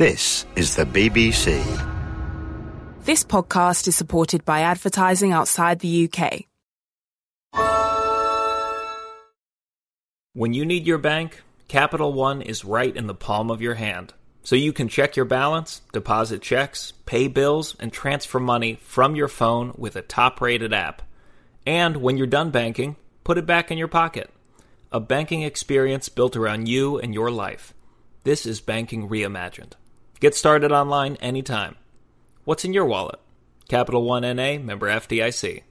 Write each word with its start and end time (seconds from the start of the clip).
This 0.00 0.46
is 0.56 0.76
the 0.76 0.86
BBC. 0.86 1.62
This 3.04 3.22
podcast 3.22 3.86
is 3.86 3.94
supported 3.96 4.46
by 4.46 4.60
advertising 4.60 5.32
outside 5.32 5.80
the 5.80 6.08
UK. 6.08 6.46
When 10.32 10.54
you 10.54 10.64
need 10.64 10.86
your 10.86 10.96
bank, 10.96 11.42
Capital 11.68 12.14
One 12.14 12.40
is 12.40 12.64
right 12.64 12.96
in 12.96 13.08
the 13.08 13.14
palm 13.14 13.50
of 13.50 13.60
your 13.60 13.74
hand. 13.74 14.14
So 14.42 14.56
you 14.56 14.72
can 14.72 14.88
check 14.88 15.16
your 15.16 15.26
balance, 15.26 15.82
deposit 15.92 16.40
checks, 16.40 16.94
pay 17.04 17.28
bills, 17.28 17.76
and 17.78 17.92
transfer 17.92 18.40
money 18.40 18.78
from 18.80 19.14
your 19.14 19.28
phone 19.28 19.74
with 19.76 19.96
a 19.96 20.00
top 20.00 20.40
rated 20.40 20.72
app. 20.72 21.02
And 21.66 21.98
when 21.98 22.16
you're 22.16 22.26
done 22.26 22.50
banking, 22.50 22.96
put 23.22 23.36
it 23.36 23.44
back 23.44 23.70
in 23.70 23.76
your 23.76 23.86
pocket. 23.86 24.30
A 24.92 24.98
banking 24.98 25.42
experience 25.42 26.08
built 26.08 26.36
around 26.36 26.70
you 26.70 26.98
and 26.98 27.12
your 27.12 27.30
life. 27.30 27.74
This 28.24 28.46
is 28.46 28.62
banking 28.62 29.06
reimagined. 29.06 29.74
Get 30.20 30.34
started 30.34 30.70
online 30.70 31.16
anytime. 31.16 31.76
What's 32.44 32.66
in 32.66 32.74
your 32.74 32.84
wallet? 32.84 33.18
Capital 33.70 34.04
One 34.04 34.20
NA, 34.20 34.58
member 34.58 34.86
FDIC. 34.86 35.62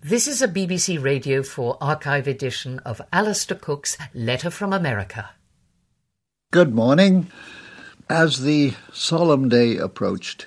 This 0.00 0.28
is 0.28 0.40
a 0.40 0.46
BBC 0.46 1.02
Radio 1.02 1.42
4 1.42 1.78
archive 1.80 2.28
edition 2.28 2.78
of 2.80 3.02
Alistair 3.12 3.56
Cooke's 3.56 3.98
Letter 4.14 4.50
from 4.50 4.72
America. 4.72 5.30
Good 6.52 6.72
morning. 6.72 7.26
As 8.08 8.42
the 8.42 8.74
solemn 8.92 9.48
day 9.48 9.78
approached, 9.78 10.46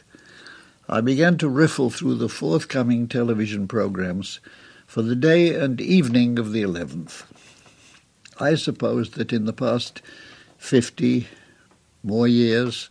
I 0.88 1.02
began 1.02 1.38
to 1.40 1.49
riffle 1.49 1.90
through 1.90 2.15
the 2.15 2.29
forthcoming 2.29 3.09
television 3.09 3.68
programs 3.68 4.40
for 4.85 5.02
the 5.02 5.15
day 5.15 5.54
and 5.54 5.81
evening 5.81 6.40
of 6.40 6.54
the 6.54 6.62
11th. 6.62 7.26
I 8.40 8.55
suppose 8.55 9.12
that 9.12 9.34
in 9.34 9.46
the 9.46 9.54
past 9.54 10.02
50 10.58 11.27
more 12.04 12.27
years, 12.27 12.90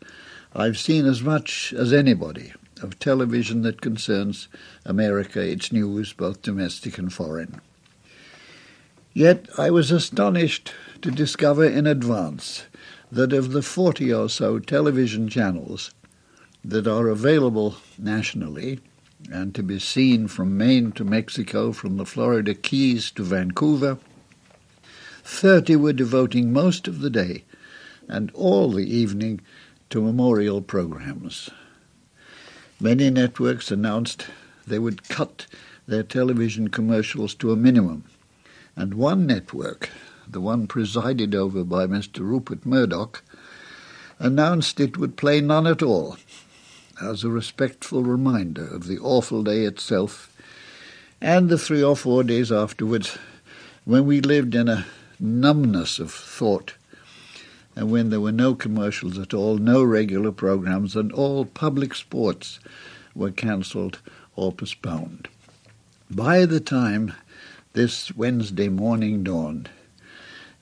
I've 0.55 0.79
seen 0.79 1.07
as 1.07 1.23
much 1.23 1.73
as 1.77 1.93
anybody 1.93 2.53
of 2.83 2.99
television 2.99 3.63
that 3.63 3.81
concerns 3.81 4.49
America, 4.85 5.41
its 5.41 5.73
news, 5.73 6.13
both 6.13 6.43
domestic 6.43 6.99
and 6.99 7.13
foreign. 7.13 7.61
Yet 9.15 9.49
I 9.57 9.71
was 9.71 9.91
astonished 9.91 10.73
to 11.03 11.11
discover 11.11 11.65
in 11.65 11.87
advance 11.87 12.65
that 13.11 13.33
of 13.33 13.53
the 13.53 13.63
40 13.63 14.13
or 14.13 14.29
so 14.29 14.59
television 14.59 15.29
channels 15.29 15.93
that 16.65 16.87
are 16.87 17.09
available 17.09 17.77
nationally 17.97 18.81
and 19.33 19.55
to 19.55 19.63
be 19.63 19.79
seen 19.79 20.29
from 20.29 20.59
Maine 20.59 20.93
to 20.93 21.05
Mexico, 21.05 21.73
from 21.73 21.97
the 21.97 22.05
Florida 22.05 22.55
Keys 22.55 23.11
to 23.13 23.23
Vancouver, 23.23 23.99
30 25.27 25.75
were 25.75 25.93
devoting 25.93 26.53
most 26.53 26.87
of 26.87 27.01
the 27.01 27.11
day 27.11 27.43
and 28.07 28.31
all 28.33 28.71
the 28.71 28.89
evening 28.89 29.41
to 29.91 30.01
memorial 30.01 30.63
programs. 30.63 31.51
Many 32.79 33.11
networks 33.11 33.73
announced 33.73 34.27
they 34.69 34.79
would 34.79 35.09
cut 35.09 35.47
their 35.89 36.05
television 36.05 36.69
commercials 36.69 37.35
to 37.35 37.51
a 37.51 37.57
minimum, 37.57 38.05
and 38.77 38.95
one 38.95 39.27
network, 39.27 39.91
the 40.29 40.41
one 40.41 40.69
presided 40.69 41.35
over 41.35 41.65
by 41.65 41.87
Mr. 41.87 42.21
Rupert 42.21 42.65
Murdoch, 42.65 43.25
announced 44.21 44.79
it 44.79 44.97
would 44.97 45.17
play 45.17 45.41
none 45.41 45.67
at 45.67 45.83
all, 45.83 46.17
as 47.03 47.25
a 47.25 47.31
respectful 47.31 48.05
reminder 48.05 48.65
of 48.65 48.87
the 48.87 48.99
awful 48.99 49.43
day 49.43 49.63
itself 49.63 50.33
and 51.21 51.49
the 51.49 51.59
three 51.59 51.83
or 51.83 51.97
four 51.97 52.23
days 52.23 52.53
afterwards 52.53 53.19
when 53.85 54.07
we 54.07 54.21
lived 54.21 54.55
in 54.55 54.69
a 54.69 54.87
numbness 55.19 55.99
of 55.99 56.13
thought, 56.13 56.75
and 57.75 57.91
when 57.91 58.11
there 58.11 58.21
were 58.21 58.33
no 58.33 58.55
commercials 58.55 59.19
at 59.19 59.35
all, 59.35 59.59
no 59.59 59.83
regular 59.83 60.33
programs, 60.33 60.97
and 60.97 61.13
all 61.13 61.45
public 61.45 61.95
sports 61.95 62.59
were 63.15 63.31
cancelled 63.31 64.01
or 64.35 64.53
postponed. 64.53 65.29
By 66.11 66.47
the 66.47 66.61
time 66.61 67.13
this 67.73 68.15
Wednesday 68.17 68.69
morning 68.69 69.25
dawned, 69.25 69.71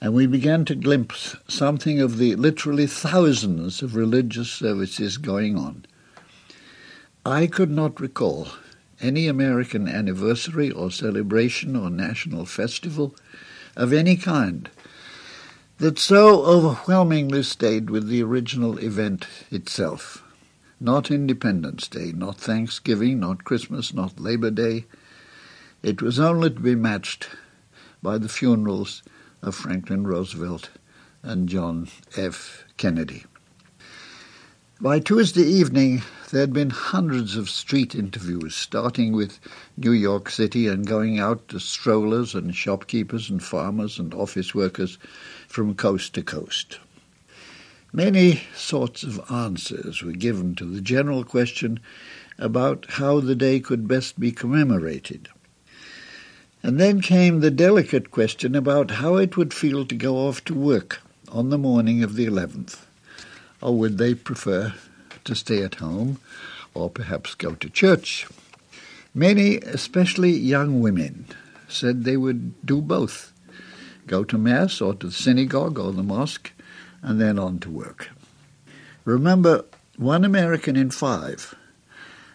and 0.01 0.13
we 0.13 0.27
began 0.27 0.65
to 0.67 0.75
glimpse 0.75 1.37
something 1.49 2.01
of 2.01 2.19
the 2.19 2.35
literally 2.37 2.87
thousands 2.87 3.83
of 3.83 3.95
religious 3.95 4.51
services 4.51 5.17
going 5.17 5.57
on, 5.57 5.87
I 7.25 7.47
could 7.47 7.71
not 7.71 8.01
recall 8.01 8.49
any 9.01 9.29
American 9.29 9.89
anniversary 9.89 10.71
or 10.71 10.91
celebration 10.91 11.77
or 11.77 11.91
national 11.91 12.47
festival 12.47 13.15
of 13.77 13.93
any 13.93 14.17
kind 14.17 14.71
that 15.79 15.99
so 15.99 16.45
overwhelmingly 16.45 17.43
stayed 17.43 17.91
with 17.91 18.09
the 18.09 18.23
original 18.23 18.79
event 18.79 19.27
itself. 19.51 20.23
Not 20.81 21.11
Independence 21.11 21.89
Day, 21.89 22.13
not 22.13 22.37
Thanksgiving, 22.37 23.21
not 23.21 23.45
Christmas, 23.45 23.93
not 23.93 24.21
Labor 24.21 24.51
Day. 24.51 24.87
It 25.83 26.01
was 26.01 26.19
only 26.19 26.51
to 26.51 26.61
be 26.61 26.75
matched 26.75 27.29
by 28.03 28.19
the 28.19 28.29
funerals 28.29 29.03
of 29.43 29.55
Franklin 29.55 30.07
Roosevelt 30.07 30.71
and 31.23 31.49
John 31.49 31.89
F. 32.17 32.65
Kennedy. 32.77 33.25
By 34.85 35.01
Tuesday 35.01 35.45
evening, 35.45 36.03
there 36.31 36.43
had 36.43 36.53
been 36.53 36.69
hundreds 36.69 37.37
of 37.37 37.49
street 37.49 37.95
interviews, 37.95 38.55
starting 38.55 39.15
with 39.15 39.41
New 39.79 39.93
York 39.93 40.29
City 40.29 40.69
and 40.69 40.87
going 40.87 41.19
out 41.19 41.49
to 41.49 41.59
strollers 41.59 42.35
and 42.35 42.55
shopkeepers 42.55 43.31
and 43.31 43.43
farmers 43.43 43.99
and 43.99 44.13
office 44.13 44.55
workers 44.55 44.99
from 45.49 45.75
coast 45.75 46.13
to 46.17 46.23
coast. 46.23 46.81
Many 47.95 48.43
sorts 48.55 49.03
of 49.05 49.25
answers 49.31 50.03
were 50.03 50.13
given 50.13 50.55
to 50.57 50.67
the 50.67 50.83
general 50.83 51.25
question 51.25 51.81
about 52.39 52.85
how 52.91 53.21
the 53.21 53.35
day 53.35 53.61
could 53.61 53.89
best 53.89 54.21
be 54.21 54.33
commemorated. 54.33 55.31
And 56.63 56.79
then 56.79 57.01
came 57.01 57.41
the 57.41 57.51
delicate 57.51 58.11
question 58.11 58.55
about 58.55 58.91
how 58.91 59.17
it 59.17 59.39
would 59.39 59.55
feel 59.55 59.87
to 59.87 59.95
go 59.95 60.17
off 60.29 60.45
to 60.45 60.55
work 60.55 61.01
on 61.33 61.49
the 61.49 61.57
morning 61.57 62.03
of 62.03 62.17
the 62.17 62.27
11th. 62.27 62.84
Or 63.65 63.75
would 63.79 63.97
they 63.97 64.15
prefer 64.15 64.75
to 65.25 65.35
stay 65.35 65.63
at 65.63 65.77
home 65.77 66.21
or 66.75 66.91
perhaps 66.91 67.35
go 67.35 67.55
to 67.55 67.71
church? 67.71 68.29
Many, 69.15 69.57
especially 69.57 70.33
young 70.33 70.83
women, 70.83 71.25
said 71.67 72.05
they 72.05 72.19
would 72.19 72.67
do 72.67 72.83
both 72.83 73.33
go 74.07 74.23
to 74.23 74.37
Mass 74.37 74.83
or 74.83 74.93
to 74.95 75.07
the 75.07 75.13
synagogue 75.13 75.79
or 75.79 75.91
the 75.91 76.03
mosque, 76.03 76.53
and 77.01 77.19
then 77.19 77.39
on 77.39 77.59
to 77.61 77.71
work. 77.71 78.11
Remember, 79.07 79.65
one 79.97 80.27
American 80.27 80.77
in 80.77 80.91
five, 80.91 81.55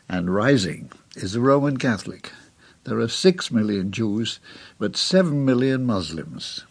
and 0.09 0.33
rising, 0.33 0.91
is 1.15 1.35
a 1.35 1.41
Roman 1.41 1.77
Catholic. 1.77 2.31
There 2.85 2.97
are 2.97 3.07
six 3.07 3.51
million 3.51 3.91
Jews, 3.91 4.39
but 4.79 4.97
seven 4.97 5.45
million 5.45 5.85
Muslims. 5.85 6.65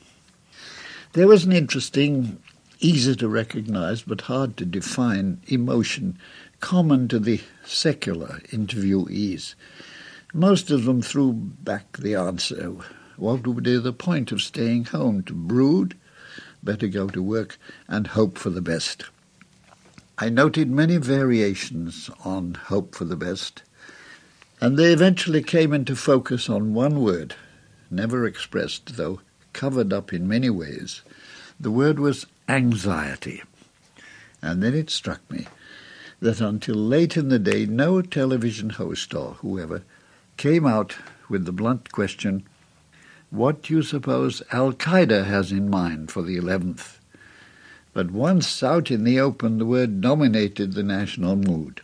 There 1.12 1.28
was 1.28 1.44
an 1.44 1.52
interesting 1.52 2.42
easy 2.80 3.16
to 3.16 3.28
recognize 3.28 4.02
but 4.02 4.22
hard 4.22 4.56
to 4.56 4.64
define 4.64 5.40
emotion 5.46 6.18
common 6.60 7.08
to 7.08 7.18
the 7.18 7.40
secular 7.64 8.40
interviewees. 8.50 9.54
Most 10.32 10.70
of 10.70 10.84
them 10.84 11.02
threw 11.02 11.32
back 11.32 11.96
the 11.96 12.14
answer. 12.14 12.76
What 13.16 13.46
would 13.46 13.64
be 13.64 13.78
the 13.78 13.92
point 13.92 14.30
of 14.32 14.42
staying 14.42 14.86
home? 14.86 15.22
To 15.24 15.34
brood? 15.34 15.96
Better 16.62 16.88
go 16.88 17.08
to 17.08 17.22
work 17.22 17.58
and 17.88 18.08
hope 18.08 18.38
for 18.38 18.50
the 18.50 18.60
best. 18.60 19.04
I 20.18 20.28
noted 20.28 20.70
many 20.70 20.96
variations 20.96 22.10
on 22.24 22.54
hope 22.54 22.94
for 22.94 23.04
the 23.04 23.16
best, 23.16 23.62
and 24.60 24.76
they 24.76 24.92
eventually 24.92 25.42
came 25.42 25.72
into 25.72 25.94
focus 25.94 26.50
on 26.50 26.74
one 26.74 27.00
word, 27.00 27.36
never 27.90 28.26
expressed, 28.26 28.96
though 28.96 29.20
covered 29.52 29.92
up 29.92 30.12
in 30.12 30.26
many 30.26 30.50
ways. 30.50 31.02
The 31.60 31.70
word 31.70 32.00
was 32.00 32.26
anxiety. 32.48 33.42
And 34.40 34.62
then 34.62 34.74
it 34.74 34.90
struck 34.90 35.20
me 35.30 35.46
that 36.20 36.40
until 36.40 36.76
late 36.76 37.16
in 37.16 37.28
the 37.28 37.38
day, 37.38 37.66
no 37.66 38.02
television 38.02 38.70
host 38.70 39.14
or 39.14 39.34
whoever 39.34 39.82
came 40.36 40.66
out 40.66 40.96
with 41.28 41.44
the 41.44 41.52
blunt 41.52 41.92
question, 41.92 42.44
What 43.30 43.62
do 43.62 43.74
you 43.74 43.82
suppose 43.82 44.42
Al 44.52 44.72
Qaeda 44.72 45.26
has 45.26 45.52
in 45.52 45.68
mind 45.68 46.10
for 46.10 46.22
the 46.22 46.36
11th? 46.36 46.98
But 47.92 48.10
once 48.10 48.62
out 48.62 48.90
in 48.90 49.04
the 49.04 49.20
open, 49.20 49.58
the 49.58 49.66
word 49.66 50.00
dominated 50.00 50.72
the 50.72 50.82
national 50.82 51.36
mood. 51.36 51.82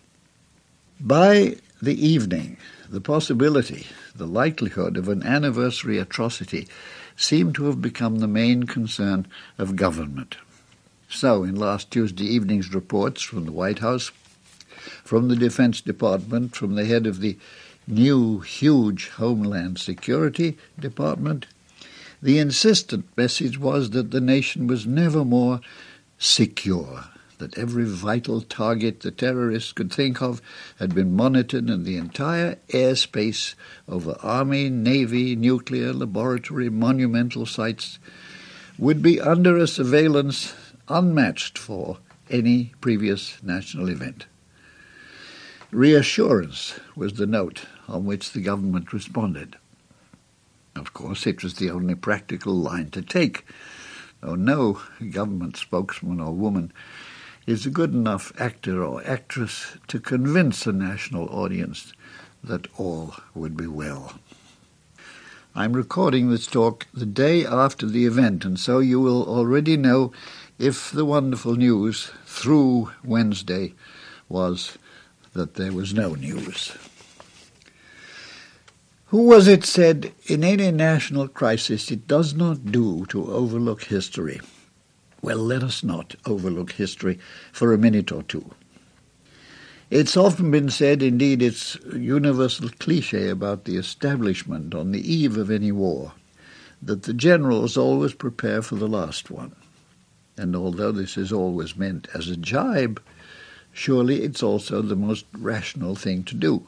By 1.00 1.56
the 1.82 2.06
evening, 2.06 2.56
the 2.88 3.00
possibility, 3.00 3.86
the 4.14 4.26
likelihood 4.26 4.96
of 4.96 5.08
an 5.08 5.22
anniversary 5.22 5.98
atrocity 5.98 6.68
seemed 7.16 7.54
to 7.56 7.64
have 7.64 7.82
become 7.82 8.18
the 8.18 8.28
main 8.28 8.64
concern 8.64 9.26
of 9.58 9.76
government. 9.76 10.36
So, 11.14 11.44
in 11.44 11.54
last 11.54 11.92
Tuesday 11.92 12.24
evening's 12.24 12.74
reports 12.74 13.22
from 13.22 13.46
the 13.46 13.52
White 13.52 13.78
House, 13.78 14.10
from 15.04 15.28
the 15.28 15.36
Defense 15.36 15.80
Department, 15.80 16.56
from 16.56 16.74
the 16.74 16.86
head 16.86 17.06
of 17.06 17.20
the 17.20 17.38
new, 17.86 18.40
huge 18.40 19.10
Homeland 19.10 19.78
Security 19.78 20.58
Department, 20.78 21.46
The 22.20 22.38
insistent 22.38 23.04
message 23.16 23.58
was 23.58 23.90
that 23.90 24.10
the 24.10 24.20
nation 24.20 24.66
was 24.66 24.86
never 24.86 25.24
more 25.24 25.60
secure, 26.18 27.04
that 27.36 27.56
every 27.56 27.84
vital 27.84 28.40
target 28.40 29.00
the 29.00 29.10
terrorists 29.10 29.72
could 29.72 29.92
think 29.92 30.20
of 30.22 30.40
had 30.78 30.94
been 30.94 31.14
monitored 31.14 31.68
and 31.68 31.84
the 31.84 31.98
entire 31.98 32.56
airspace 32.70 33.54
over 33.86 34.16
army, 34.20 34.70
navy, 34.70 35.36
nuclear, 35.36 35.92
laboratory, 35.92 36.70
monumental 36.70 37.44
sites 37.46 37.98
would 38.78 39.00
be 39.02 39.20
under 39.20 39.58
a 39.58 39.68
surveillance 39.68 40.54
unmatched 40.88 41.58
for 41.58 41.98
any 42.30 42.72
previous 42.80 43.42
national 43.42 43.88
event. 43.88 44.26
Reassurance 45.70 46.78
was 46.94 47.14
the 47.14 47.26
note 47.26 47.66
on 47.88 48.04
which 48.04 48.32
the 48.32 48.40
government 48.40 48.92
responded. 48.92 49.56
Of 50.76 50.92
course, 50.92 51.26
it 51.26 51.42
was 51.42 51.54
the 51.54 51.70
only 51.70 51.94
practical 51.94 52.54
line 52.54 52.90
to 52.90 53.02
take, 53.02 53.46
though 54.20 54.34
no 54.34 54.80
government 55.10 55.56
spokesman 55.56 56.20
or 56.20 56.32
woman 56.32 56.72
is 57.46 57.66
a 57.66 57.70
good 57.70 57.92
enough 57.92 58.32
actor 58.40 58.82
or 58.82 59.06
actress 59.06 59.76
to 59.88 60.00
convince 60.00 60.66
a 60.66 60.72
national 60.72 61.28
audience 61.28 61.92
that 62.42 62.66
all 62.78 63.14
would 63.34 63.56
be 63.56 63.66
well. 63.66 64.18
I'm 65.56 65.74
recording 65.74 66.30
this 66.30 66.46
talk 66.46 66.86
the 66.92 67.06
day 67.06 67.46
after 67.46 67.86
the 67.86 68.06
event, 68.06 68.44
and 68.44 68.58
so 68.58 68.80
you 68.80 68.98
will 68.98 69.22
already 69.24 69.76
know 69.76 70.12
if 70.58 70.90
the 70.90 71.04
wonderful 71.04 71.56
news 71.56 72.10
through 72.26 72.90
Wednesday 73.02 73.74
was 74.28 74.78
that 75.32 75.54
there 75.54 75.72
was 75.72 75.92
no 75.92 76.14
news. 76.14 76.76
Who 79.06 79.22
was 79.28 79.48
it 79.48 79.64
said, 79.64 80.12
in 80.26 80.42
any 80.42 80.70
national 80.70 81.28
crisis 81.28 81.90
it 81.90 82.06
does 82.06 82.34
not 82.34 82.72
do 82.72 83.06
to 83.06 83.32
overlook 83.32 83.84
history? 83.84 84.40
Well, 85.22 85.38
let 85.38 85.62
us 85.62 85.82
not 85.82 86.14
overlook 86.26 86.72
history 86.72 87.18
for 87.52 87.72
a 87.72 87.78
minute 87.78 88.12
or 88.12 88.22
two. 88.22 88.54
It's 89.90 90.16
often 90.16 90.50
been 90.50 90.70
said, 90.70 91.02
indeed 91.02 91.42
it's 91.42 91.76
a 91.92 91.98
universal 91.98 92.68
cliche 92.78 93.28
about 93.28 93.64
the 93.64 93.76
establishment 93.76 94.74
on 94.74 94.92
the 94.92 95.12
eve 95.12 95.36
of 95.36 95.50
any 95.50 95.72
war, 95.72 96.12
that 96.82 97.04
the 97.04 97.14
generals 97.14 97.76
always 97.76 98.14
prepare 98.14 98.62
for 98.62 98.76
the 98.76 98.88
last 98.88 99.30
one. 99.30 99.54
And 100.36 100.56
although 100.56 100.92
this 100.92 101.16
is 101.16 101.32
always 101.32 101.76
meant 101.76 102.08
as 102.14 102.28
a 102.28 102.36
jibe, 102.36 103.00
surely 103.72 104.22
it's 104.22 104.42
also 104.42 104.82
the 104.82 104.96
most 104.96 105.26
rational 105.32 105.94
thing 105.94 106.24
to 106.24 106.34
do. 106.34 106.66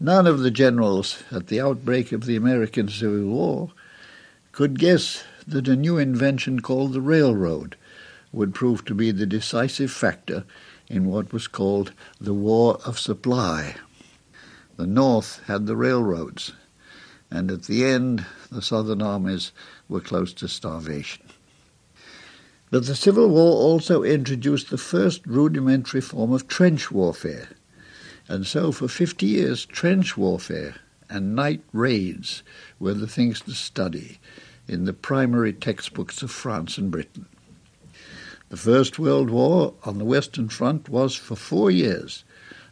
None 0.00 0.26
of 0.26 0.40
the 0.40 0.50
generals 0.50 1.22
at 1.30 1.46
the 1.46 1.60
outbreak 1.60 2.12
of 2.12 2.26
the 2.26 2.36
American 2.36 2.88
Civil 2.88 3.26
War 3.26 3.70
could 4.52 4.78
guess 4.78 5.24
that 5.46 5.68
a 5.68 5.76
new 5.76 5.98
invention 5.98 6.60
called 6.60 6.92
the 6.92 7.00
railroad 7.00 7.76
would 8.32 8.54
prove 8.54 8.84
to 8.84 8.94
be 8.94 9.10
the 9.10 9.26
decisive 9.26 9.90
factor 9.90 10.44
in 10.88 11.06
what 11.06 11.32
was 11.32 11.46
called 11.46 11.92
the 12.20 12.34
War 12.34 12.80
of 12.84 12.98
Supply. 12.98 13.76
The 14.76 14.86
North 14.86 15.40
had 15.46 15.66
the 15.66 15.76
railroads, 15.76 16.52
and 17.30 17.50
at 17.50 17.64
the 17.64 17.84
end 17.84 18.26
the 18.50 18.62
Southern 18.62 19.00
armies 19.00 19.52
were 19.88 20.00
close 20.00 20.32
to 20.34 20.48
starvation. 20.48 21.22
But 22.74 22.86
the 22.86 22.96
Civil 22.96 23.28
War 23.28 23.52
also 23.52 24.02
introduced 24.02 24.68
the 24.68 24.78
first 24.78 25.24
rudimentary 25.28 26.00
form 26.00 26.32
of 26.32 26.48
trench 26.48 26.90
warfare, 26.90 27.50
and 28.26 28.44
so 28.44 28.72
for 28.72 28.88
50 28.88 29.26
years, 29.26 29.64
trench 29.64 30.16
warfare 30.16 30.74
and 31.08 31.36
night 31.36 31.62
raids 31.72 32.42
were 32.80 32.94
the 32.94 33.06
things 33.06 33.42
to 33.42 33.52
study 33.52 34.18
in 34.66 34.86
the 34.86 34.92
primary 34.92 35.52
textbooks 35.52 36.20
of 36.20 36.32
France 36.32 36.76
and 36.76 36.90
Britain. 36.90 37.26
The 38.48 38.56
First 38.56 38.98
World 38.98 39.30
War 39.30 39.74
on 39.84 39.98
the 39.98 40.04
Western 40.04 40.48
Front 40.48 40.88
was 40.88 41.14
for 41.14 41.36
four 41.36 41.70
years 41.70 42.24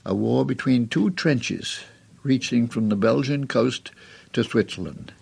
a 0.05 0.17
war 0.17 0.45
between 0.45 0.89
two 0.89 1.11
trenches 1.11 1.79
reaching 2.25 2.67
from 2.67 2.89
the 2.89 2.97
Belgian 2.97 3.47
coast 3.47 3.93
to 4.33 4.43
Switzerland, 4.43 5.13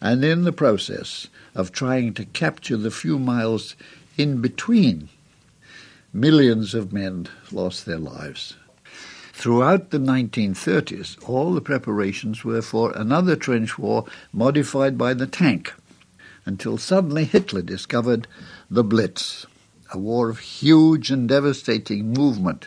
and 0.00 0.24
in 0.24 0.42
the 0.42 0.50
process 0.50 1.28
of 1.54 1.70
trying 1.70 2.14
to 2.14 2.24
capture 2.24 2.76
the 2.76 2.90
few 2.90 3.18
miles 3.18 3.76
in 4.18 4.42
between, 4.42 5.08
millions 6.12 6.74
of 6.74 6.92
men 6.92 7.28
lost 7.52 7.86
their 7.86 7.98
lives. 7.98 8.56
Throughout 9.32 9.90
the 9.90 9.98
1930s, 9.98 11.16
all 11.28 11.54
the 11.54 11.60
preparations 11.60 12.44
were 12.44 12.60
for 12.60 12.90
another 12.96 13.36
trench 13.36 13.78
war 13.78 14.04
modified 14.32 14.98
by 14.98 15.14
the 15.14 15.28
tank, 15.28 15.72
until 16.44 16.76
suddenly 16.76 17.24
Hitler 17.24 17.62
discovered 17.62 18.26
the 18.68 18.82
Blitz, 18.82 19.46
a 19.92 19.98
war 19.98 20.28
of 20.28 20.40
huge 20.40 21.12
and 21.12 21.28
devastating 21.28 22.12
movement, 22.12 22.66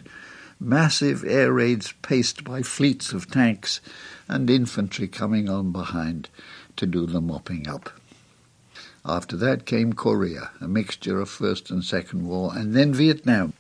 massive 0.58 1.26
air 1.26 1.52
raids 1.52 1.94
paced 2.02 2.46
by 2.46 2.62
fleets 2.62 3.12
of 3.12 3.30
tanks 3.30 3.82
and 4.30 4.50
infantry 4.50 5.10
coming 5.10 5.50
on 5.50 5.74
behind 5.74 6.30
to 6.78 6.86
do 6.86 7.06
the 7.06 7.20
mopping 7.20 7.68
up. 7.68 8.01
After 9.06 9.36
that 9.38 9.66
came 9.66 9.94
Korea, 9.94 10.52
a 10.60 10.68
mixture 10.68 11.20
of 11.20 11.30
First 11.30 11.72
and 11.72 11.84
Second 11.84 12.28
War, 12.28 12.52
and 12.56 12.76
then 12.76 12.94
Vietnam. 12.94 13.54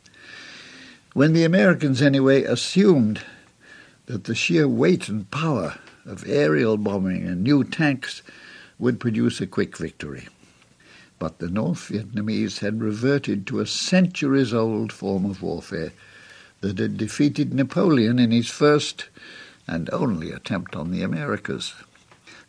When 1.13 1.33
the 1.33 1.43
Americans, 1.43 2.01
anyway, 2.01 2.43
assumed 2.43 3.21
that 4.05 4.25
the 4.25 4.35
sheer 4.35 4.67
weight 4.67 5.09
and 5.09 5.29
power 5.31 5.79
of 6.05 6.27
aerial 6.27 6.77
bombing 6.77 7.27
and 7.27 7.43
new 7.43 7.63
tanks 7.63 8.21
would 8.77 8.99
produce 8.99 9.41
a 9.41 9.47
quick 9.47 9.77
victory. 9.77 10.27
But 11.17 11.39
the 11.39 11.49
North 11.49 11.89
Vietnamese 11.89 12.59
had 12.59 12.81
reverted 12.81 13.45
to 13.47 13.59
a 13.59 13.65
centuries 13.65 14.53
old 14.53 14.91
form 14.91 15.25
of 15.25 15.41
warfare 15.41 15.91
that 16.61 16.77
had 16.77 16.97
defeated 16.97 17.53
Napoleon 17.53 18.19
in 18.19 18.31
his 18.31 18.49
first 18.49 19.05
and 19.67 19.89
only 19.91 20.31
attempt 20.31 20.75
on 20.75 20.91
the 20.91 21.03
Americas, 21.03 21.73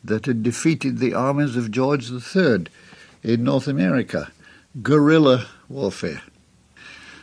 that 0.05 0.26
had 0.26 0.43
defeated 0.43 0.99
the 0.99 1.14
armies 1.14 1.56
of 1.56 1.70
George 1.70 2.11
III 2.11 2.67
in 3.23 3.44
North 3.44 3.69
America, 3.69 4.32
guerrilla 4.82 5.46
warfare. 5.69 6.23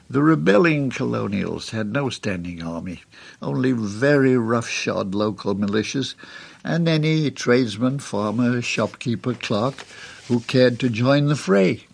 The 0.10 0.24
rebelling 0.24 0.90
colonials 0.90 1.70
had 1.70 1.94
no 1.94 2.10
standing 2.10 2.64
army, 2.64 3.04
only 3.42 3.74
very 3.74 4.36
roughshod 4.38 5.14
local 5.14 5.56
militias, 5.56 6.16
and 6.64 6.88
any 6.88 7.30
tradesman, 7.30 8.00
farmer, 8.00 8.62
shopkeeper, 8.62 9.36
clerk 9.36 9.86
who 10.28 10.40
cared 10.40 10.80
to 10.80 10.90
join 10.90 11.28
the 11.28 11.36
fray. 11.36 11.86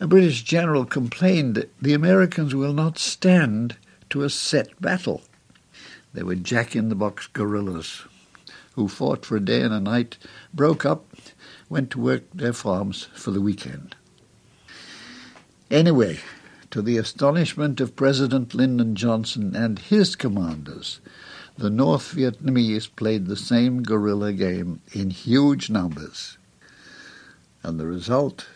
A 0.00 0.08
British 0.08 0.42
general 0.42 0.84
complained 0.84 1.54
that 1.54 1.72
the 1.80 1.92
Americans 1.92 2.54
will 2.54 2.72
not 2.72 2.98
stand 2.98 3.76
to 4.10 4.22
a 4.22 4.30
set 4.30 4.80
battle. 4.80 5.22
They 6.12 6.24
were 6.24 6.34
jack-in-the-box 6.34 7.28
guerrillas 7.28 8.02
who 8.74 8.88
fought 8.88 9.24
for 9.24 9.36
a 9.36 9.44
day 9.44 9.62
and 9.62 9.72
a 9.72 9.80
night, 9.80 10.18
broke 10.52 10.84
up, 10.84 11.06
went 11.68 11.90
to 11.90 12.00
work 12.00 12.22
their 12.32 12.52
farms 12.52 13.08
for 13.14 13.30
the 13.30 13.40
weekend. 13.40 13.96
Anyway, 15.70 16.18
to 16.70 16.82
the 16.82 16.98
astonishment 16.98 17.80
of 17.80 17.96
President 17.96 18.54
Lyndon 18.54 18.96
Johnson 18.96 19.54
and 19.54 19.78
his 19.78 20.16
commanders, 20.16 21.00
the 21.56 21.70
North 21.70 22.14
Vietnamese 22.14 22.88
played 22.96 23.26
the 23.26 23.36
same 23.36 23.82
guerrilla 23.82 24.32
game 24.32 24.80
in 24.92 25.10
huge 25.10 25.70
numbers. 25.70 26.36
And 27.62 27.78
the 27.78 27.86
result 27.86 28.48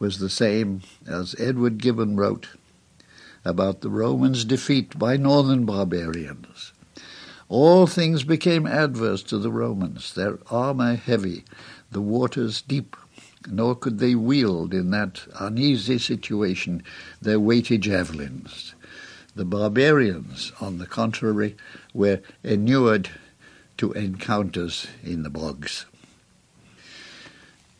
was 0.00 0.18
the 0.18 0.28
same 0.28 0.82
as 1.06 1.36
Edward 1.38 1.78
Gibbon 1.78 2.16
wrote 2.16 2.48
about 3.44 3.80
the 3.80 3.90
Romans' 3.90 4.44
defeat 4.44 4.98
by 4.98 5.16
northern 5.16 5.64
barbarians. 5.64 6.72
All 7.50 7.88
things 7.88 8.22
became 8.22 8.64
adverse 8.64 9.24
to 9.24 9.36
the 9.36 9.50
Romans, 9.50 10.14
their 10.14 10.38
armour 10.52 10.94
heavy, 10.94 11.44
the 11.90 12.00
waters 12.00 12.62
deep, 12.62 12.94
nor 13.50 13.74
could 13.74 13.98
they 13.98 14.14
wield 14.14 14.72
in 14.72 14.92
that 14.92 15.22
uneasy 15.34 15.98
situation 15.98 16.84
their 17.20 17.40
weighty 17.40 17.76
javelins. 17.76 18.76
The 19.34 19.44
barbarians, 19.44 20.52
on 20.60 20.78
the 20.78 20.86
contrary, 20.86 21.56
were 21.92 22.20
inured 22.44 23.10
to 23.78 23.90
encounters 23.94 24.86
in 25.02 25.24
the 25.24 25.30
bogs. 25.30 25.86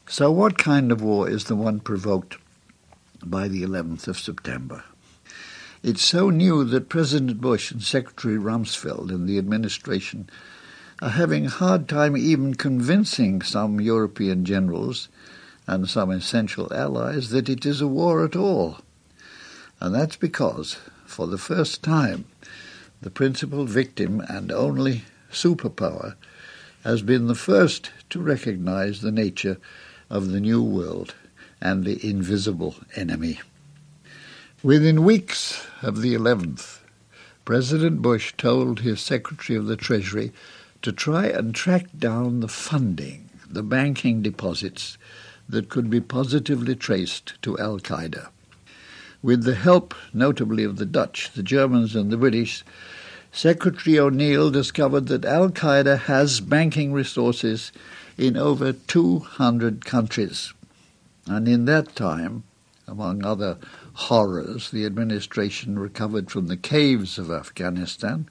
So, 0.09 0.33
what 0.33 0.59
kind 0.59 0.91
of 0.91 1.01
war 1.01 1.31
is 1.31 1.45
the 1.45 1.55
one 1.55 1.79
provoked 1.79 2.39
by 3.25 3.47
the 3.47 3.63
11th 3.63 4.09
of 4.09 4.19
September? 4.19 4.83
It's 5.83 6.05
so 6.05 6.29
new 6.29 6.65
that 6.65 6.91
President 6.91 7.41
Bush 7.41 7.71
and 7.73 7.83
Secretary 7.83 8.37
Rumsfeld 8.37 9.09
and 9.09 9.27
the 9.27 9.39
administration 9.39 10.29
are 11.01 11.09
having 11.09 11.47
a 11.47 11.51
hard 11.51 11.89
time 11.89 12.19
even 12.19 12.53
convincing 12.53 13.41
some 13.41 13.81
European 13.81 14.45
generals 14.45 15.09
and 15.67 15.89
some 15.89 16.11
essential 16.11 16.71
allies 16.71 17.31
that 17.31 17.49
it 17.49 17.65
is 17.65 17.81
a 17.81 17.89
war 17.89 18.23
at 18.27 18.37
all. 18.37 18.81
And 19.81 19.95
that's 19.95 20.17
because, 20.17 20.77
for 21.07 21.27
the 21.27 21.39
first 21.39 21.83
time, 21.83 22.27
the 23.01 23.09
principal 23.09 23.65
victim 23.65 24.21
and 24.29 24.53
only 24.53 25.05
superpower 25.33 26.15
has 26.85 27.01
been 27.01 27.27
the 27.27 27.35
first 27.35 27.91
to 28.11 28.21
recognize 28.21 29.01
the 29.01 29.13
nature 29.13 29.57
of 30.11 30.31
the 30.31 30.41
New 30.41 30.63
World 30.63 31.15
and 31.59 31.85
the 31.85 32.07
invisible 32.07 32.75
enemy. 32.95 33.41
Within 34.63 35.05
weeks 35.05 35.67
of 35.81 36.03
the 36.03 36.13
11th, 36.13 36.81
President 37.47 38.03
Bush 38.03 38.35
told 38.37 38.81
his 38.81 39.01
Secretary 39.01 39.57
of 39.57 39.65
the 39.65 39.77
Treasury 39.77 40.33
to 40.83 40.93
try 40.93 41.29
and 41.29 41.55
track 41.55 41.87
down 41.99 42.41
the 42.41 42.49
funding, 42.49 43.31
the 43.49 43.63
banking 43.63 44.21
deposits 44.21 44.99
that 45.49 45.71
could 45.71 45.89
be 45.89 46.03
positively 46.03 46.77
traced 46.77 47.41
to 47.41 47.59
Al 47.59 47.79
Qaeda. 47.79 48.29
With 49.23 49.45
the 49.45 49.55
help, 49.55 49.95
notably, 50.13 50.65
of 50.65 50.77
the 50.77 50.85
Dutch, 50.85 51.33
the 51.33 51.43
Germans, 51.43 51.97
and 51.97 52.11
the 52.11 52.19
British, 52.19 52.63
Secretary 53.33 53.99
O'Neill 53.99 54.51
discovered 54.51 55.07
that 55.07 55.25
Al 55.25 55.49
Qaeda 55.49 56.01
has 56.01 56.41
banking 56.41 56.93
resources 56.93 57.73
in 58.19 58.37
over 58.37 58.75
200 58.75 59.87
countries. 59.87 60.53
And 61.27 61.49
in 61.49 61.65
that 61.65 61.97
time, 61.97 62.43
among 62.91 63.25
other 63.25 63.57
horrors, 63.95 64.71
the 64.71 64.87
administration 64.87 65.79
recovered 65.79 66.31
from 66.31 66.47
the 66.47 66.57
caves 66.57 67.19
of 67.19 67.31
Afghanistan, 67.31 68.29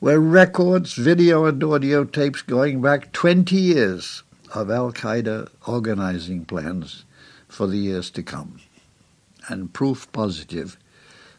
were 0.00 0.20
records, 0.20 0.94
video, 0.94 1.44
and 1.46 1.62
audio 1.62 2.04
tapes 2.04 2.42
going 2.42 2.82
back 2.82 3.12
20 3.12 3.56
years 3.56 4.22
of 4.54 4.70
Al 4.70 4.92
Qaeda 4.92 5.48
organizing 5.66 6.44
plans 6.44 7.04
for 7.48 7.66
the 7.66 7.78
years 7.78 8.10
to 8.10 8.22
come, 8.22 8.60
and 9.48 9.72
proof 9.72 10.10
positive 10.12 10.76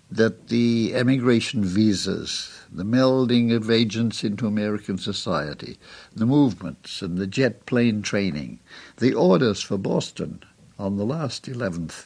that 0.10 0.48
the 0.48 0.94
emigration 0.94 1.64
visas, 1.64 2.62
the 2.72 2.84
melding 2.84 3.54
of 3.54 3.72
agents 3.72 4.24
into 4.24 4.48
American 4.48 4.98
society, 4.98 5.78
the 6.16 6.26
movements 6.26 7.02
and 7.02 7.18
the 7.18 7.28
jet 7.28 7.66
plane 7.66 8.02
training, 8.02 8.60
the 8.98 9.14
orders 9.14 9.62
for 9.62 9.78
Boston 9.78 10.42
on 10.78 10.98
the 10.98 11.06
last 11.06 11.46
11th 11.46 12.06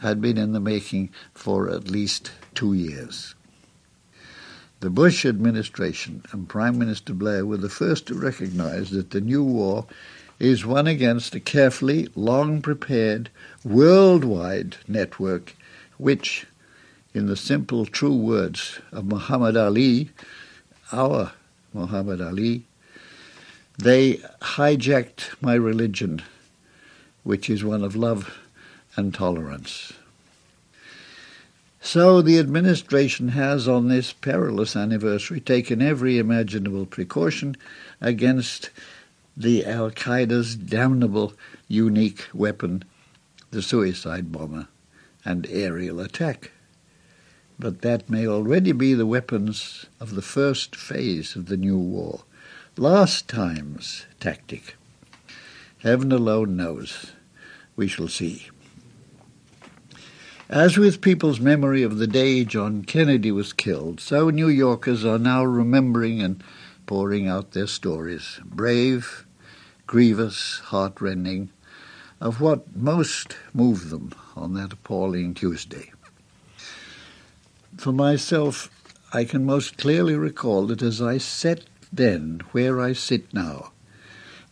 had 0.00 0.20
been 0.20 0.38
in 0.38 0.52
the 0.52 0.60
making 0.60 1.10
for 1.34 1.70
at 1.70 1.90
least 1.90 2.32
two 2.54 2.72
years. 2.72 3.34
The 4.80 4.90
Bush 4.90 5.24
administration 5.24 6.22
and 6.30 6.48
Prime 6.48 6.78
Minister 6.78 7.14
Blair 7.14 7.46
were 7.46 7.56
the 7.56 7.70
first 7.70 8.06
to 8.08 8.14
recognize 8.14 8.90
that 8.90 9.10
the 9.10 9.20
new 9.20 9.42
war 9.42 9.86
is 10.38 10.66
one 10.66 10.86
against 10.86 11.34
a 11.34 11.40
carefully, 11.40 12.08
long 12.14 12.60
prepared, 12.60 13.30
worldwide 13.64 14.76
network 14.86 15.54
which, 15.96 16.46
in 17.14 17.26
the 17.26 17.36
simple, 17.36 17.86
true 17.86 18.16
words 18.16 18.80
of 18.92 19.06
Muhammad 19.06 19.56
Ali, 19.56 20.10
our 20.92 21.32
Muhammad 21.72 22.20
Ali, 22.20 22.64
they 23.78 24.14
hijacked 24.42 25.40
my 25.40 25.54
religion, 25.54 26.22
which 27.22 27.48
is 27.48 27.64
one 27.64 27.82
of 27.82 27.96
love 27.96 28.38
and 28.96 29.14
tolerance. 29.14 29.92
So 31.80 32.22
the 32.22 32.38
administration 32.38 33.28
has, 33.28 33.68
on 33.68 33.88
this 33.88 34.14
perilous 34.14 34.74
anniversary, 34.74 35.38
taken 35.38 35.82
every 35.82 36.16
imaginable 36.16 36.86
precaution 36.86 37.56
against 38.00 38.70
the 39.36 39.66
Al 39.66 39.90
Qaeda's 39.90 40.56
damnable 40.56 41.34
unique 41.68 42.26
weapon, 42.32 42.84
the 43.50 43.60
suicide 43.60 44.32
bomber 44.32 44.68
and 45.24 45.46
aerial 45.50 46.00
attack. 46.00 46.52
But 47.58 47.82
that 47.82 48.08
may 48.08 48.26
already 48.26 48.72
be 48.72 48.94
the 48.94 49.06
weapons 49.06 49.86
of 50.00 50.14
the 50.14 50.22
first 50.22 50.74
phase 50.74 51.36
of 51.36 51.46
the 51.46 51.56
new 51.56 51.78
war, 51.78 52.22
last 52.76 53.28
time's 53.28 54.06
tactic. 54.20 54.76
Heaven 55.78 56.10
alone 56.12 56.56
knows. 56.56 57.12
We 57.76 57.88
shall 57.88 58.08
see. 58.08 58.48
As 60.54 60.78
with 60.78 61.00
people's 61.00 61.40
memory 61.40 61.82
of 61.82 61.98
the 61.98 62.06
day 62.06 62.44
John 62.44 62.84
Kennedy 62.84 63.32
was 63.32 63.52
killed, 63.52 63.98
so 63.98 64.30
New 64.30 64.46
Yorkers 64.46 65.04
are 65.04 65.18
now 65.18 65.44
remembering 65.44 66.22
and 66.22 66.44
pouring 66.86 67.26
out 67.26 67.50
their 67.50 67.66
stories, 67.66 68.38
brave, 68.44 69.26
grievous, 69.88 70.60
heartrending, 70.66 71.50
of 72.20 72.40
what 72.40 72.76
most 72.76 73.36
moved 73.52 73.90
them 73.90 74.12
on 74.36 74.54
that 74.54 74.72
appalling 74.72 75.34
Tuesday. 75.34 75.90
For 77.76 77.90
myself, 77.90 78.70
I 79.12 79.24
can 79.24 79.44
most 79.44 79.76
clearly 79.76 80.14
recall 80.14 80.68
that 80.68 80.82
as 80.82 81.02
I 81.02 81.18
sat 81.18 81.64
then 81.92 82.42
where 82.52 82.80
I 82.80 82.92
sit 82.92 83.34
now, 83.34 83.72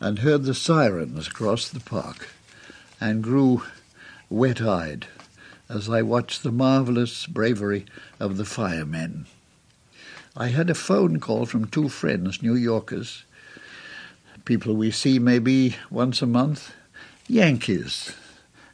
and 0.01 0.19
heard 0.19 0.43
the 0.43 0.55
sirens 0.55 1.29
cross 1.29 1.69
the 1.69 1.79
park, 1.79 2.31
and 3.01 3.23
grew 3.23 3.63
wet-eyed 4.29 5.07
as 5.69 5.89
I 5.89 6.03
watched 6.03 6.43
the 6.43 6.53
marvelous 6.53 7.27
bravery 7.27 7.87
of 8.21 8.37
the 8.37 8.45
firemen. 8.45 9.27
I 10.37 10.49
had 10.49 10.71
a 10.71 10.75
phone 10.75 11.21
call 11.21 11.47
from 11.47 11.67
two 11.67 11.89
friends, 11.89 12.43
New 12.43 12.55
Yorkers, 12.55 13.25
people 14.45 14.75
we 14.75 14.91
see 14.91 15.19
maybe 15.19 15.77
once 15.91 16.23
a 16.23 16.27
month, 16.27 16.73
Yankees, 17.29 18.15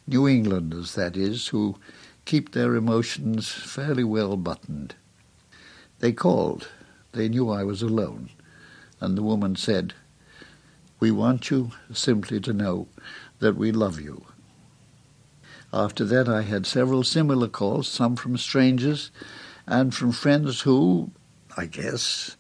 New 0.07 0.27
Englanders, 0.27 0.95
that 0.95 1.17
is, 1.17 1.49
who 1.49 1.77
keep 2.25 2.53
their 2.53 2.75
emotions 2.75 3.49
fairly 3.51 4.05
well 4.05 4.37
buttoned. 4.37 4.95
They 6.01 6.13
called. 6.13 6.69
They 7.13 7.29
knew 7.29 7.51
I 7.51 7.65
was 7.65 7.83
alone. 7.83 8.31
And 9.01 9.17
the 9.17 9.23
woman 9.23 9.57
said, 9.57 9.95
We 11.01 11.11
want 11.11 11.51
you 11.51 11.73
simply 11.93 12.41
to 12.41 12.53
know 12.53 12.89
that 13.41 13.57
we 13.57 13.73
love 13.73 14.01
you. 14.01 14.25
After 15.73 16.05
that, 16.07 16.29
I 16.29 16.43
had 16.43 16.67
several 16.67 17.05
similar 17.05 17.49
calls, 17.49 17.89
some 17.89 18.17
from 18.17 18.39
strangers 18.39 19.11
and 19.67 19.95
from 19.95 20.13
friends 20.13 20.63
who, 20.63 21.11
I 21.57 21.67
guess, 21.67 22.37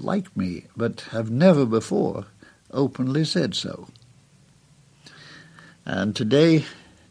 like 0.00 0.34
me, 0.36 0.66
but 0.76 1.02
have 1.12 1.30
never 1.30 1.66
before 1.66 2.26
openly 2.70 3.24
said 3.24 3.54
so. 3.54 3.88
And 5.84 6.16
today, 6.16 6.64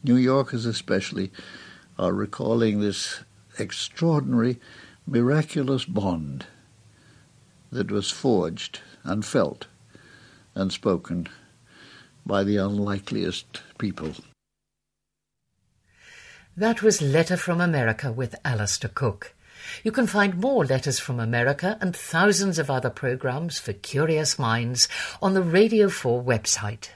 New 0.04 0.16
Yorkers 0.16 0.66
especially 0.66 1.32
are 2.00 2.14
recalling 2.14 2.80
this 2.80 3.22
extraordinary, 3.60 4.60
miraculous 5.06 5.86
bond 5.86 6.48
that 7.72 7.92
was 7.92 8.10
forged 8.10 8.80
and 9.04 9.24
felt 9.24 9.68
and 10.56 10.72
spoken 10.72 11.28
by 12.26 12.44
the 12.44 12.58
unlikeliest 12.58 13.62
people. 13.78 14.14
That 16.56 16.84
was 16.84 17.02
Letter 17.02 17.36
from 17.36 17.60
America 17.60 18.12
with 18.12 18.36
Alistair 18.46 18.92
Cooke. 18.94 19.34
You 19.84 19.92
can 19.92 20.06
find 20.06 20.38
more 20.38 20.64
Letters 20.64 21.00
from 21.00 21.20
America 21.20 21.80
and 21.82 21.96
thousands 21.96 22.60
of 22.60 22.70
other 22.70 22.92
programs 22.92 23.58
for 23.58 23.74
curious 23.74 24.38
minds 24.38 24.88
on 25.20 25.34
the 25.34 25.42
Radio 25.42 25.90
4 25.90 26.22
website. 26.22 26.90